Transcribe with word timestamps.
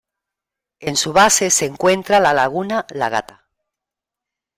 En 0.79 0.95
su 0.95 1.13
base 1.13 1.51
se 1.51 1.65
encuentra 1.67 2.19
la 2.19 2.33
Laguna 2.33 2.87
La 2.89 3.09
Gata. 3.09 3.45